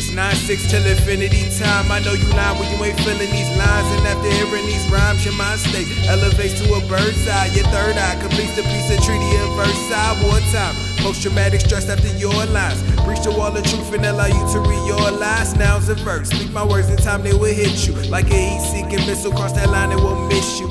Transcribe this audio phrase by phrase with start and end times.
[0.00, 1.90] six till infinity time.
[1.92, 3.86] I know you lying when you ain't feeling these lines.
[3.96, 7.50] And after hearing these rhymes, your mind state elevates to a bird's eye.
[7.54, 10.16] Your third eye completes the piece of treaty of Versailles.
[10.24, 12.82] Wartime, post traumatic stress after your lines.
[13.04, 15.54] Breach the wall of truth and allow you to read your lies.
[15.56, 16.30] Nouns and verse.
[16.30, 17.94] Speak my words in time, they will hit you.
[18.10, 20.68] Like a heat seeking missile, cross that line, it will miss you.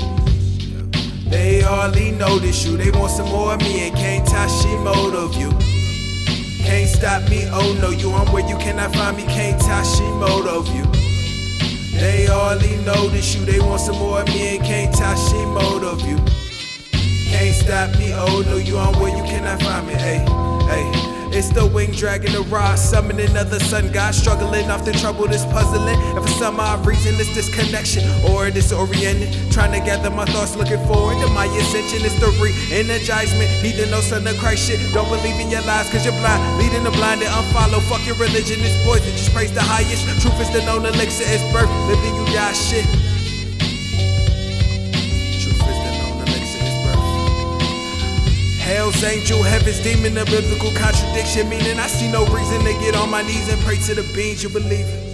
[1.29, 2.75] They hardly notice you.
[2.77, 5.51] They want some more of me and can't Tashimoto of you.
[6.69, 8.08] Can't stop me, oh no, you
[8.79, 10.85] cannot find me, can't Tashimoto you.
[11.99, 16.15] They hardly notice you, they want some more of me and can't Tashimoto of you.
[17.29, 19.48] Can't stop me, oh no, you on where you cannot
[21.39, 25.45] It's the wing dragging the rod, summoning other sun god, struggling off the trouble that's
[25.45, 25.95] puzzling.
[25.95, 29.31] And for some odd reason, it's disconnection or disoriented.
[29.49, 32.03] Trying to gather my thoughts, looking forward to my ascension.
[32.03, 34.83] It's the re energizement, needing no son of Christ shit.
[34.91, 36.43] Don't believe in your lies, cause you're blind.
[36.59, 37.79] Leading the blind and unfollow.
[37.87, 39.15] Fuck your religion, it's poison.
[39.15, 40.11] Just praise the highest.
[40.19, 41.71] Truth is the known elixir, it's birth.
[41.87, 42.83] Living, you die shit.
[48.89, 51.47] Hell's angel, heaven's demon, a biblical contradiction.
[51.47, 54.41] Meaning I see no reason to get on my knees and pray to the beings
[54.41, 55.08] you believe in.